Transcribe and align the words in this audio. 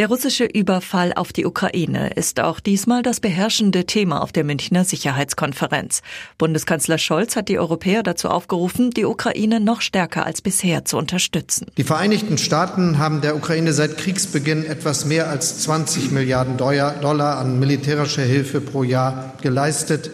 Der 0.00 0.08
russische 0.08 0.46
Überfall 0.46 1.12
auf 1.12 1.30
die 1.30 1.44
Ukraine 1.44 2.14
ist 2.14 2.40
auch 2.40 2.58
diesmal 2.58 3.02
das 3.02 3.20
beherrschende 3.20 3.84
Thema 3.84 4.22
auf 4.22 4.32
der 4.32 4.44
Münchner 4.44 4.82
Sicherheitskonferenz. 4.82 6.00
Bundeskanzler 6.38 6.96
Scholz 6.96 7.36
hat 7.36 7.50
die 7.50 7.58
Europäer 7.58 8.02
dazu 8.02 8.30
aufgerufen, 8.30 8.92
die 8.92 9.04
Ukraine 9.04 9.60
noch 9.60 9.82
stärker 9.82 10.24
als 10.24 10.40
bisher 10.40 10.86
zu 10.86 10.96
unterstützen. 10.96 11.66
Die 11.76 11.84
Vereinigten 11.84 12.38
Staaten 12.38 12.96
haben 12.96 13.20
der 13.20 13.36
Ukraine 13.36 13.74
seit 13.74 13.98
Kriegsbeginn 13.98 14.64
etwas 14.64 15.04
mehr 15.04 15.28
als 15.28 15.58
20 15.64 16.12
Milliarden 16.12 16.56
Dollar 16.56 17.36
an 17.36 17.58
militärischer 17.58 18.22
Hilfe 18.22 18.62
pro 18.62 18.84
Jahr 18.84 19.34
geleistet, 19.42 20.10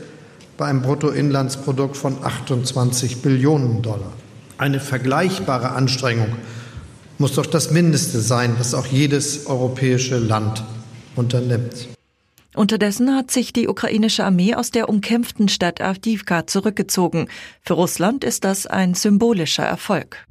bei 0.56 0.66
einem 0.66 0.82
Bruttoinlandsprodukt 0.82 1.96
von 1.96 2.24
28 2.24 3.22
Billionen 3.22 3.82
Dollar. 3.82 4.12
Eine 4.58 4.80
vergleichbare 4.80 5.70
Anstrengung 5.70 6.34
muss 7.18 7.34
doch 7.34 7.46
das 7.46 7.70
Mindeste 7.70 8.20
sein, 8.20 8.56
was 8.58 8.74
auch 8.74 8.86
jedes 8.86 9.46
europäische 9.46 10.18
Land 10.18 10.62
unternimmt. 11.14 11.88
Unterdessen 12.54 13.14
hat 13.14 13.30
sich 13.30 13.52
die 13.52 13.68
ukrainische 13.68 14.24
Armee 14.24 14.54
aus 14.54 14.70
der 14.70 14.88
umkämpften 14.88 15.48
Stadt 15.48 15.80
Avdivka 15.80 16.46
zurückgezogen. 16.46 17.28
Für 17.62 17.74
Russland 17.74 18.24
ist 18.24 18.44
das 18.44 18.66
ein 18.66 18.94
symbolischer 18.94 19.64
Erfolg. 19.64 20.26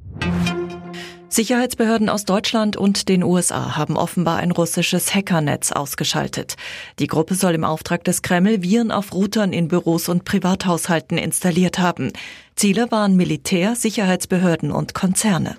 Sicherheitsbehörden 1.28 2.08
aus 2.08 2.24
Deutschland 2.24 2.76
und 2.76 3.08
den 3.08 3.22
USA 3.22 3.76
haben 3.76 3.96
offenbar 3.96 4.38
ein 4.38 4.52
russisches 4.52 5.14
Hackernetz 5.14 5.70
ausgeschaltet. 5.70 6.56
Die 6.98 7.08
Gruppe 7.08 7.34
soll 7.34 7.54
im 7.54 7.64
Auftrag 7.64 8.04
des 8.04 8.22
Kreml 8.22 8.62
Viren 8.62 8.90
auf 8.90 9.12
Routern 9.12 9.52
in 9.52 9.68
Büros 9.68 10.08
und 10.08 10.24
Privathaushalten 10.24 11.18
installiert 11.18 11.78
haben. 11.78 12.12
Ziele 12.54 12.90
waren 12.90 13.16
Militär, 13.16 13.76
Sicherheitsbehörden 13.76 14.70
und 14.72 14.94
Konzerne. 14.94 15.56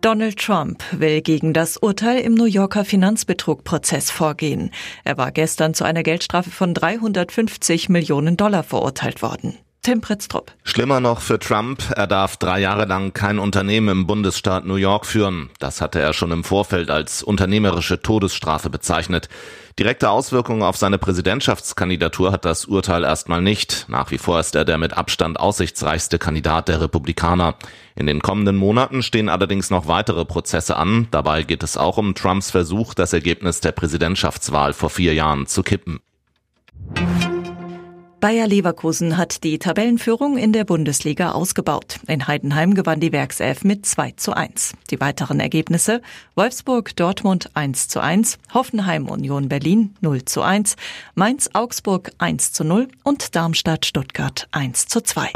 Donald 0.00 0.38
Trump 0.38 0.84
will 0.92 1.22
gegen 1.22 1.52
das 1.52 1.76
Urteil 1.76 2.20
im 2.20 2.34
New 2.34 2.44
Yorker 2.44 2.84
Finanzbetrugprozess 2.84 4.12
vorgehen. 4.12 4.70
Er 5.02 5.18
war 5.18 5.32
gestern 5.32 5.74
zu 5.74 5.82
einer 5.82 6.04
Geldstrafe 6.04 6.50
von 6.50 6.72
350 6.72 7.88
Millionen 7.88 8.36
Dollar 8.36 8.62
verurteilt 8.62 9.22
worden. 9.22 9.58
Tim 9.88 10.02
Pritztrup. 10.02 10.52
Schlimmer 10.64 11.00
noch 11.00 11.22
für 11.22 11.38
Trump, 11.38 11.82
er 11.96 12.06
darf 12.06 12.36
drei 12.36 12.60
Jahre 12.60 12.84
lang 12.84 13.14
kein 13.14 13.38
Unternehmen 13.38 13.88
im 13.88 14.06
Bundesstaat 14.06 14.66
New 14.66 14.74
York 14.74 15.06
führen. 15.06 15.48
Das 15.60 15.80
hatte 15.80 15.98
er 15.98 16.12
schon 16.12 16.30
im 16.30 16.44
Vorfeld 16.44 16.90
als 16.90 17.22
unternehmerische 17.22 18.02
Todesstrafe 18.02 18.68
bezeichnet. 18.68 19.30
Direkte 19.78 20.10
Auswirkungen 20.10 20.62
auf 20.62 20.76
seine 20.76 20.98
Präsidentschaftskandidatur 20.98 22.32
hat 22.32 22.44
das 22.44 22.66
Urteil 22.66 23.02
erstmal 23.02 23.40
nicht. 23.40 23.86
Nach 23.88 24.10
wie 24.10 24.18
vor 24.18 24.38
ist 24.38 24.54
er 24.54 24.66
der 24.66 24.76
mit 24.76 24.92
Abstand 24.92 25.40
aussichtsreichste 25.40 26.18
Kandidat 26.18 26.68
der 26.68 26.82
Republikaner. 26.82 27.54
In 27.94 28.06
den 28.06 28.20
kommenden 28.20 28.56
Monaten 28.56 29.02
stehen 29.02 29.30
allerdings 29.30 29.70
noch 29.70 29.86
weitere 29.86 30.26
Prozesse 30.26 30.76
an. 30.76 31.08
Dabei 31.12 31.44
geht 31.44 31.62
es 31.62 31.78
auch 31.78 31.96
um 31.96 32.14
Trumps 32.14 32.50
Versuch, 32.50 32.92
das 32.92 33.14
Ergebnis 33.14 33.62
der 33.62 33.72
Präsidentschaftswahl 33.72 34.74
vor 34.74 34.90
vier 34.90 35.14
Jahren 35.14 35.46
zu 35.46 35.62
kippen. 35.62 36.00
Bayer 38.20 38.48
Leverkusen 38.48 39.16
hat 39.16 39.44
die 39.44 39.60
Tabellenführung 39.60 40.38
in 40.38 40.52
der 40.52 40.64
Bundesliga 40.64 41.32
ausgebaut. 41.32 42.00
In 42.08 42.26
Heidenheim 42.26 42.74
gewann 42.74 42.98
die 42.98 43.12
Werkself 43.12 43.62
mit 43.62 43.86
2 43.86 44.12
zu 44.16 44.32
1. 44.32 44.72
Die 44.90 45.00
weiteren 45.00 45.38
Ergebnisse 45.38 46.02
Wolfsburg 46.34 46.96
Dortmund 46.96 47.50
1 47.54 47.86
zu 47.86 48.00
1, 48.00 48.38
Hoffenheim 48.52 49.08
Union 49.08 49.48
Berlin 49.48 49.94
0 50.00 50.24
zu 50.24 50.42
1, 50.42 50.74
Mainz 51.14 51.50
Augsburg 51.52 52.10
1 52.18 52.52
zu 52.52 52.64
0 52.64 52.88
und 53.04 53.36
Darmstadt 53.36 53.86
Stuttgart 53.86 54.48
1 54.50 54.86
zu 54.86 55.00
2. 55.00 55.30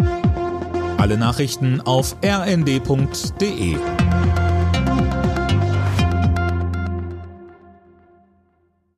Alle 0.98 1.16
Nachrichten 1.16 1.80
auf 1.80 2.16
rnd.de 2.25 3.76